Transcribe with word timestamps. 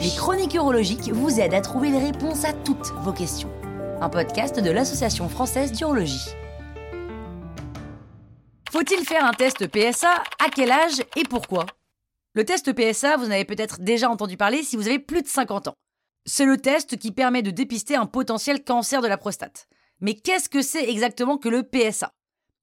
Les 0.00 0.10
chroniques 0.16 0.54
urologiques 0.54 1.08
vous 1.10 1.40
aident 1.40 1.54
à 1.54 1.60
trouver 1.60 1.90
les 1.90 1.98
réponses 1.98 2.44
à 2.44 2.52
toutes 2.52 2.92
vos 3.02 3.12
questions. 3.12 3.50
Un 4.00 4.08
podcast 4.08 4.58
de 4.60 4.70
l'Association 4.70 5.28
française 5.28 5.72
d'urologie. 5.72 6.28
Faut-il 8.70 9.04
faire 9.04 9.24
un 9.24 9.32
test 9.32 9.66
PSA 9.68 10.22
À 10.44 10.50
quel 10.54 10.70
âge 10.72 11.00
et 11.16 11.22
pourquoi? 11.22 11.66
Le 12.34 12.44
test 12.44 12.72
PSA, 12.72 13.16
vous 13.16 13.26
en 13.26 13.30
avez 13.30 13.44
peut-être 13.44 13.80
déjà 13.80 14.10
entendu 14.10 14.36
parler 14.36 14.62
si 14.62 14.76
vous 14.76 14.88
avez 14.88 14.98
plus 14.98 15.22
de 15.22 15.28
50 15.28 15.68
ans. 15.68 15.74
C'est 16.26 16.44
le 16.44 16.56
test 16.56 16.96
qui 16.98 17.12
permet 17.12 17.42
de 17.42 17.50
dépister 17.50 17.94
un 17.94 18.06
potentiel 18.06 18.64
cancer 18.64 19.00
de 19.00 19.06
la 19.08 19.16
prostate. 19.16 19.68
Mais 20.00 20.14
qu'est-ce 20.14 20.48
que 20.48 20.62
c'est 20.62 20.88
exactement 20.90 21.38
que 21.38 21.48
le 21.48 21.62
PSA 21.62 22.10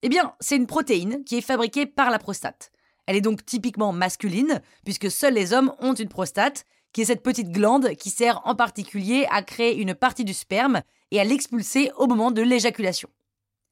Eh 0.03 0.09
bien, 0.09 0.33
c'est 0.39 0.55
une 0.55 0.67
protéine 0.67 1.23
qui 1.23 1.37
est 1.37 1.41
fabriquée 1.41 1.85
par 1.85 2.09
la 2.09 2.19
prostate. 2.19 2.71
Elle 3.05 3.15
est 3.15 3.21
donc 3.21 3.45
typiquement 3.45 3.91
masculine, 3.91 4.61
puisque 4.83 5.11
seuls 5.11 5.33
les 5.33 5.53
hommes 5.53 5.73
ont 5.79 5.93
une 5.93 6.09
prostate, 6.09 6.65
qui 6.93 7.01
est 7.01 7.05
cette 7.05 7.23
petite 7.23 7.51
glande 7.51 7.93
qui 7.95 8.09
sert 8.09 8.41
en 8.45 8.55
particulier 8.55 9.25
à 9.31 9.43
créer 9.43 9.77
une 9.77 9.95
partie 9.95 10.25
du 10.25 10.33
sperme 10.33 10.81
et 11.11 11.19
à 11.19 11.23
l'expulser 11.23 11.91
au 11.97 12.07
moment 12.07 12.31
de 12.31 12.41
l'éjaculation. 12.41 13.09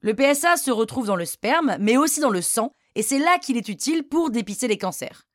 Le 0.02 0.13
PSA 0.13 0.55
se 0.55 0.72
retrouve 0.72 1.08
dans 1.08 1.17
le 1.17 1.26
sperme, 1.26 1.76
mais 1.80 1.98
aussi 1.98 2.22
dans 2.22 2.30
le 2.30 2.41
sang, 2.41 2.73
et 2.95 3.03
c'est 3.03 3.20
là 3.20 3.38
qu'il 3.39 3.58
est 3.58 3.67
utile 3.67 4.03
pour 4.03 4.30
dépister 4.30 4.67
les 4.67 4.77
cancers. 4.77 5.25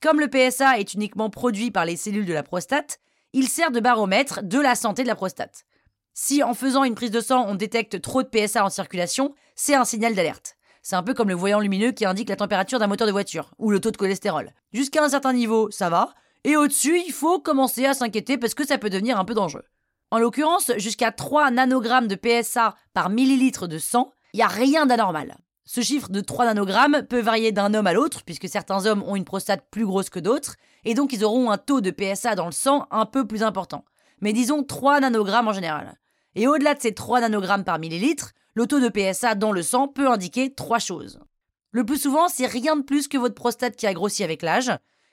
Comme 0.00 0.20
le 0.20 0.28
PSA 0.28 0.78
est 0.78 0.94
uniquement 0.94 1.30
produit 1.30 1.70
par 1.70 1.84
les 1.84 1.96
cellules 1.96 2.26
de 2.26 2.32
la 2.32 2.42
prostate, 2.42 3.00
il 3.32 3.48
sert 3.48 3.72
de 3.72 3.80
baromètre 3.80 4.42
de 4.42 4.60
la 4.60 4.76
santé 4.76 5.02
de 5.02 5.08
la 5.08 5.16
prostate. 5.16 5.64
Si 6.16 6.44
en 6.44 6.54
faisant 6.54 6.84
une 6.84 6.94
prise 6.94 7.10
de 7.10 7.20
sang 7.20 7.44
on 7.48 7.56
détecte 7.56 8.00
trop 8.00 8.22
de 8.22 8.28
PSA 8.28 8.64
en 8.64 8.70
circulation, 8.70 9.34
c'est 9.56 9.74
un 9.74 9.84
signal 9.84 10.14
d'alerte. 10.14 10.56
C'est 10.80 10.94
un 10.94 11.02
peu 11.02 11.12
comme 11.12 11.28
le 11.28 11.34
voyant 11.34 11.58
lumineux 11.58 11.90
qui 11.90 12.04
indique 12.04 12.28
la 12.28 12.36
température 12.36 12.78
d'un 12.78 12.86
moteur 12.86 13.08
de 13.08 13.12
voiture, 13.12 13.50
ou 13.58 13.72
le 13.72 13.80
taux 13.80 13.90
de 13.90 13.96
cholestérol. 13.96 14.52
Jusqu'à 14.72 15.02
un 15.02 15.08
certain 15.08 15.32
niveau, 15.32 15.72
ça 15.72 15.90
va, 15.90 16.14
et 16.44 16.56
au-dessus, 16.56 17.00
il 17.04 17.12
faut 17.12 17.40
commencer 17.40 17.84
à 17.84 17.94
s'inquiéter 17.94 18.38
parce 18.38 18.54
que 18.54 18.64
ça 18.64 18.78
peut 18.78 18.90
devenir 18.90 19.18
un 19.18 19.24
peu 19.24 19.34
dangereux. 19.34 19.64
En 20.12 20.18
l'occurrence, 20.18 20.70
jusqu'à 20.76 21.10
3 21.10 21.50
nanogrammes 21.50 22.06
de 22.06 22.14
PSA 22.14 22.76
par 22.92 23.10
millilitre 23.10 23.66
de 23.66 23.78
sang, 23.78 24.12
il 24.34 24.36
n'y 24.36 24.42
a 24.44 24.48
rien 24.48 24.86
d'anormal. 24.86 25.36
Ce 25.64 25.80
chiffre 25.80 26.10
de 26.10 26.20
3 26.20 26.46
nanogrammes 26.46 27.02
peut 27.08 27.22
varier 27.22 27.50
d'un 27.50 27.74
homme 27.74 27.88
à 27.88 27.92
l'autre, 27.92 28.22
puisque 28.24 28.48
certains 28.48 28.86
hommes 28.86 29.02
ont 29.02 29.16
une 29.16 29.24
prostate 29.24 29.66
plus 29.68 29.86
grosse 29.86 30.10
que 30.10 30.20
d'autres, 30.20 30.54
et 30.84 30.94
donc 30.94 31.12
ils 31.12 31.24
auront 31.24 31.50
un 31.50 31.58
taux 31.58 31.80
de 31.80 31.90
PSA 31.90 32.36
dans 32.36 32.46
le 32.46 32.52
sang 32.52 32.86
un 32.92 33.06
peu 33.06 33.26
plus 33.26 33.42
important. 33.42 33.84
Mais 34.20 34.32
disons 34.32 34.62
3 34.62 35.00
nanogrammes 35.00 35.48
en 35.48 35.52
général. 35.52 35.98
Et 36.34 36.46
au-delà 36.46 36.74
de 36.74 36.80
ces 36.80 36.94
3 36.94 37.20
nanogrammes 37.20 37.64
par 37.64 37.78
millilitre, 37.78 38.32
le 38.54 38.66
taux 38.66 38.80
de 38.80 38.88
PSA 38.88 39.34
dans 39.34 39.52
le 39.52 39.62
sang 39.62 39.88
peut 39.88 40.08
indiquer 40.08 40.54
trois 40.54 40.78
choses. 40.78 41.20
Le 41.70 41.84
plus 41.84 41.98
souvent, 41.98 42.28
c'est 42.28 42.46
rien 42.46 42.76
de 42.76 42.82
plus 42.82 43.08
que 43.08 43.18
votre 43.18 43.34
prostate 43.34 43.76
qui 43.76 43.86
a 43.86 43.94
grossi 43.94 44.22
avec 44.22 44.42
l'âge, 44.42 44.70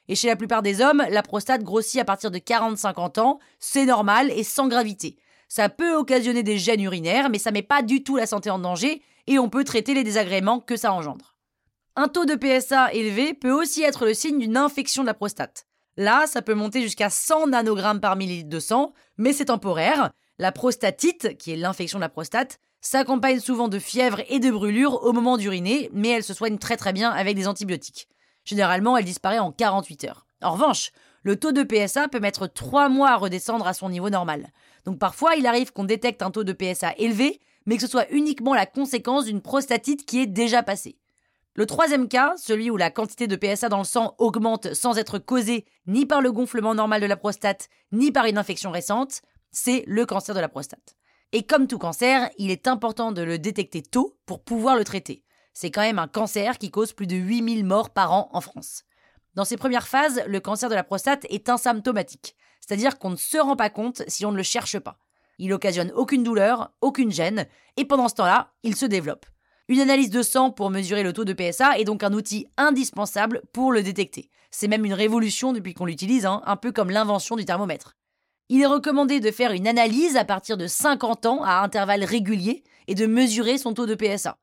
et 0.07 0.15
chez 0.15 0.27
la 0.27 0.35
plupart 0.35 0.61
des 0.61 0.81
hommes, 0.81 1.03
la 1.09 1.23
prostate 1.23 1.63
grossit 1.63 2.01
à 2.01 2.05
partir 2.05 2.31
de 2.31 2.37
40-50 2.37 3.19
ans, 3.19 3.39
c'est 3.59 3.85
normal 3.85 4.31
et 4.31 4.43
sans 4.43 4.67
gravité. 4.67 5.17
Ça 5.47 5.69
peut 5.69 5.95
occasionner 5.95 6.43
des 6.43 6.57
gènes 6.57 6.81
urinaires, 6.81 7.29
mais 7.29 7.39
ça 7.39 7.51
met 7.51 7.61
pas 7.61 7.81
du 7.81 8.03
tout 8.03 8.17
la 8.17 8.25
santé 8.25 8.49
en 8.49 8.59
danger 8.59 9.01
et 9.27 9.39
on 9.39 9.49
peut 9.49 9.63
traiter 9.63 9.93
les 9.93 10.03
désagréments 10.03 10.59
que 10.59 10.75
ça 10.75 10.93
engendre. 10.93 11.35
Un 11.95 12.07
taux 12.07 12.25
de 12.25 12.35
PSA 12.35 12.93
élevé 12.93 13.33
peut 13.33 13.51
aussi 13.51 13.83
être 13.83 14.05
le 14.05 14.13
signe 14.13 14.39
d'une 14.39 14.57
infection 14.57 15.03
de 15.03 15.07
la 15.07 15.13
prostate. 15.13 15.65
Là, 15.97 16.25
ça 16.25 16.41
peut 16.41 16.53
monter 16.53 16.81
jusqu'à 16.81 17.09
100 17.09 17.47
nanogrammes 17.47 17.99
par 17.99 18.15
millilitre 18.15 18.49
de 18.49 18.59
sang, 18.59 18.93
mais 19.17 19.33
c'est 19.33 19.45
temporaire. 19.45 20.11
La 20.41 20.51
prostatite, 20.51 21.37
qui 21.37 21.51
est 21.51 21.55
l'infection 21.55 21.99
de 21.99 22.01
la 22.01 22.09
prostate, 22.09 22.59
s'accompagne 22.79 23.39
souvent 23.39 23.67
de 23.67 23.77
fièvre 23.77 24.23
et 24.27 24.39
de 24.39 24.49
brûlures 24.49 25.03
au 25.03 25.13
moment 25.13 25.37
d'uriner, 25.37 25.91
mais 25.93 26.09
elle 26.09 26.23
se 26.23 26.33
soigne 26.33 26.57
très 26.57 26.77
très 26.77 26.93
bien 26.93 27.11
avec 27.11 27.35
des 27.35 27.47
antibiotiques. 27.47 28.07
Généralement, 28.43 28.97
elle 28.97 29.05
disparaît 29.05 29.37
en 29.37 29.51
48 29.51 30.05
heures. 30.05 30.25
En 30.41 30.53
revanche, 30.53 30.93
le 31.21 31.35
taux 31.35 31.51
de 31.51 31.61
PSA 31.61 32.07
peut 32.07 32.19
mettre 32.19 32.47
3 32.47 32.89
mois 32.89 33.11
à 33.11 33.17
redescendre 33.17 33.67
à 33.67 33.75
son 33.75 33.89
niveau 33.89 34.09
normal. 34.09 34.47
Donc 34.83 34.97
parfois, 34.97 35.35
il 35.35 35.45
arrive 35.45 35.73
qu'on 35.73 35.83
détecte 35.83 36.23
un 36.23 36.31
taux 36.31 36.43
de 36.43 36.53
PSA 36.53 36.95
élevé, 36.97 37.39
mais 37.67 37.75
que 37.75 37.83
ce 37.83 37.87
soit 37.87 38.09
uniquement 38.09 38.55
la 38.55 38.65
conséquence 38.65 39.25
d'une 39.25 39.43
prostatite 39.43 40.07
qui 40.07 40.23
est 40.23 40.25
déjà 40.25 40.63
passée. 40.63 40.97
Le 41.53 41.67
troisième 41.67 42.07
cas, 42.07 42.33
celui 42.37 42.71
où 42.71 42.77
la 42.77 42.89
quantité 42.89 43.27
de 43.27 43.35
PSA 43.35 43.69
dans 43.69 43.77
le 43.77 43.83
sang 43.83 44.15
augmente 44.17 44.73
sans 44.73 44.97
être 44.97 45.19
causée 45.19 45.65
ni 45.85 46.07
par 46.07 46.21
le 46.21 46.31
gonflement 46.31 46.73
normal 46.73 46.99
de 46.99 47.05
la 47.05 47.17
prostate, 47.17 47.69
ni 47.91 48.11
par 48.11 48.25
une 48.25 48.39
infection 48.39 48.71
récente, 48.71 49.21
c'est 49.51 49.83
le 49.87 50.05
cancer 50.05 50.35
de 50.35 50.39
la 50.39 50.49
prostate. 50.49 50.95
Et 51.31 51.43
comme 51.43 51.67
tout 51.67 51.77
cancer, 51.77 52.29
il 52.37 52.51
est 52.51 52.67
important 52.67 53.11
de 53.11 53.21
le 53.21 53.39
détecter 53.39 53.81
tôt 53.81 54.17
pour 54.25 54.43
pouvoir 54.43 54.75
le 54.75 54.83
traiter 54.83 55.23
c'est 55.53 55.71
quand 55.71 55.81
même 55.81 55.99
un 55.99 56.07
cancer 56.07 56.57
qui 56.57 56.71
cause 56.71 56.93
plus 56.93 57.07
de 57.07 57.15
8000 57.15 57.65
morts 57.65 57.89
par 57.89 58.11
an 58.11 58.29
en 58.33 58.41
France. 58.41 58.83
Dans 59.35 59.45
ses 59.45 59.57
premières 59.57 59.87
phases, 59.87 60.21
le 60.27 60.39
cancer 60.39 60.69
de 60.69 60.75
la 60.75 60.83
prostate 60.83 61.25
est 61.29 61.49
asymptomatique, 61.49 62.35
c'est-à-dire 62.59 62.99
qu'on 62.99 63.11
ne 63.11 63.15
se 63.15 63.37
rend 63.37 63.55
pas 63.55 63.69
compte 63.69 64.03
si 64.07 64.25
on 64.25 64.31
ne 64.31 64.37
le 64.37 64.43
cherche 64.43 64.79
pas. 64.79 64.97
Il 65.39 65.53
occasionne 65.53 65.91
aucune 65.95 66.23
douleur, 66.23 66.71
aucune 66.81 67.11
gêne, 67.11 67.47
et 67.77 67.85
pendant 67.85 68.09
ce 68.09 68.15
temps-là, 68.15 68.51
il 68.63 68.75
se 68.75 68.85
développe. 68.85 69.25
Une 69.67 69.79
analyse 69.79 70.09
de 70.09 70.21
sang 70.21 70.51
pour 70.51 70.69
mesurer 70.69 71.03
le 71.03 71.13
taux 71.13 71.23
de 71.23 71.33
PSA 71.33 71.79
est 71.79 71.85
donc 71.85 72.03
un 72.03 72.13
outil 72.13 72.45
indispensable 72.57 73.41
pour 73.53 73.71
le 73.71 73.83
détecter. 73.83 74.29
C'est 74.51 74.67
même 74.67 74.85
une 74.85 74.93
révolution 74.93 75.53
depuis 75.53 75.73
qu'on 75.73 75.85
l'utilise, 75.85 76.25
hein, 76.25 76.41
un 76.45 76.57
peu 76.57 76.73
comme 76.73 76.91
l'invention 76.91 77.37
du 77.37 77.45
thermomètre. 77.45 77.95
Il 78.53 78.61
est 78.61 78.65
recommandé 78.65 79.21
de 79.21 79.31
faire 79.31 79.53
une 79.53 79.65
analyse 79.65 80.17
à 80.17 80.25
partir 80.25 80.57
de 80.57 80.67
50 80.67 81.25
ans 81.25 81.41
à 81.41 81.61
intervalles 81.61 82.03
réguliers 82.03 82.65
et 82.89 82.95
de 82.95 83.05
mesurer 83.05 83.57
son 83.57 83.73
taux 83.73 83.85
de 83.85 83.95
PSA. 83.95 84.37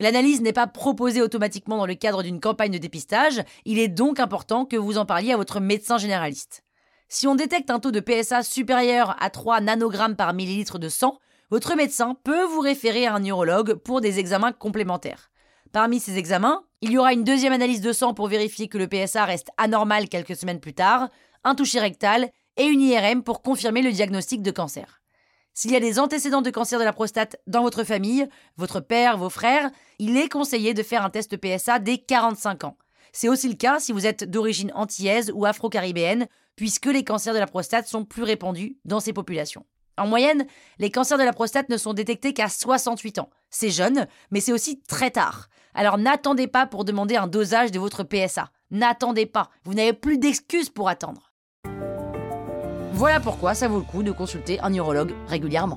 L'analyse 0.00 0.42
n'est 0.42 0.52
pas 0.52 0.66
proposée 0.66 1.22
automatiquement 1.22 1.78
dans 1.78 1.86
le 1.86 1.94
cadre 1.94 2.22
d'une 2.22 2.40
campagne 2.40 2.72
de 2.72 2.76
dépistage, 2.76 3.42
il 3.64 3.78
est 3.78 3.88
donc 3.88 4.20
important 4.20 4.66
que 4.66 4.76
vous 4.76 4.98
en 4.98 5.06
parliez 5.06 5.32
à 5.32 5.38
votre 5.38 5.60
médecin 5.60 5.96
généraliste. 5.96 6.62
Si 7.08 7.26
on 7.26 7.36
détecte 7.36 7.70
un 7.70 7.78
taux 7.78 7.90
de 7.90 8.00
PSA 8.00 8.42
supérieur 8.42 9.16
à 9.18 9.30
3 9.30 9.62
nanogrammes 9.62 10.16
par 10.16 10.34
millilitre 10.34 10.78
de 10.78 10.90
sang, 10.90 11.18
votre 11.48 11.74
médecin 11.74 12.18
peut 12.22 12.44
vous 12.44 12.60
référer 12.60 13.06
à 13.06 13.14
un 13.14 13.20
neurologue 13.20 13.76
pour 13.76 14.02
des 14.02 14.18
examens 14.18 14.52
complémentaires. 14.52 15.30
Parmi 15.72 16.00
ces 16.00 16.18
examens, 16.18 16.64
il 16.82 16.90
y 16.90 16.98
aura 16.98 17.14
une 17.14 17.24
deuxième 17.24 17.54
analyse 17.54 17.80
de 17.80 17.94
sang 17.94 18.12
pour 18.12 18.28
vérifier 18.28 18.68
que 18.68 18.76
le 18.76 18.88
PSA 18.88 19.24
reste 19.24 19.48
anormal 19.56 20.10
quelques 20.10 20.36
semaines 20.36 20.60
plus 20.60 20.74
tard, 20.74 21.08
un 21.44 21.54
toucher 21.54 21.80
rectal 21.80 22.30
et 22.56 22.64
une 22.64 22.80
IRM 22.80 23.22
pour 23.22 23.42
confirmer 23.42 23.82
le 23.82 23.92
diagnostic 23.92 24.42
de 24.42 24.50
cancer. 24.50 25.00
S'il 25.52 25.70
y 25.70 25.76
a 25.76 25.80
des 25.80 26.00
antécédents 26.00 26.42
de 26.42 26.50
cancer 26.50 26.80
de 26.80 26.84
la 26.84 26.92
prostate 26.92 27.36
dans 27.46 27.62
votre 27.62 27.84
famille, 27.84 28.28
votre 28.56 28.80
père, 28.80 29.16
vos 29.16 29.30
frères, 29.30 29.70
il 30.00 30.16
est 30.16 30.28
conseillé 30.28 30.74
de 30.74 30.82
faire 30.82 31.04
un 31.04 31.10
test 31.10 31.36
PSA 31.36 31.78
dès 31.78 31.98
45 31.98 32.64
ans. 32.64 32.76
C'est 33.12 33.28
aussi 33.28 33.48
le 33.48 33.54
cas 33.54 33.78
si 33.78 33.92
vous 33.92 34.06
êtes 34.06 34.28
d'origine 34.28 34.72
antillaise 34.74 35.30
ou 35.32 35.44
afro-caribéenne, 35.44 36.26
puisque 36.56 36.86
les 36.86 37.04
cancers 37.04 37.34
de 37.34 37.38
la 37.38 37.46
prostate 37.46 37.86
sont 37.86 38.04
plus 38.04 38.24
répandus 38.24 38.78
dans 38.84 38.98
ces 38.98 39.12
populations. 39.12 39.64
En 39.96 40.08
moyenne, 40.08 40.44
les 40.80 40.90
cancers 40.90 41.18
de 41.18 41.22
la 41.22 41.32
prostate 41.32 41.68
ne 41.68 41.76
sont 41.76 41.94
détectés 41.94 42.34
qu'à 42.34 42.48
68 42.48 43.20
ans. 43.20 43.30
C'est 43.50 43.70
jeune, 43.70 44.08
mais 44.32 44.40
c'est 44.40 44.52
aussi 44.52 44.80
très 44.88 45.12
tard. 45.12 45.48
Alors 45.72 45.98
n'attendez 45.98 46.48
pas 46.48 46.66
pour 46.66 46.84
demander 46.84 47.14
un 47.14 47.28
dosage 47.28 47.70
de 47.70 47.78
votre 47.78 48.02
PSA. 48.02 48.50
N'attendez 48.72 49.26
pas, 49.26 49.50
vous 49.62 49.74
n'avez 49.74 49.92
plus 49.92 50.18
d'excuses 50.18 50.70
pour 50.70 50.88
attendre. 50.88 51.33
Voilà 52.96 53.18
pourquoi 53.18 53.54
ça 53.54 53.66
vaut 53.66 53.78
le 53.78 53.82
coup 53.82 54.04
de 54.04 54.12
consulter 54.12 54.60
un 54.60 54.70
neurologue 54.70 55.14
régulièrement. 55.26 55.74